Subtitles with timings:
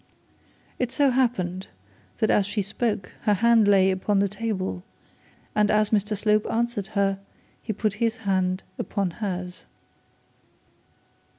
[0.79, 1.67] It so happened
[2.17, 4.81] that as she spoke her hand lay upon the table,
[5.53, 7.19] and as Mr Slope answered her
[7.61, 9.63] he put his hand upon hers.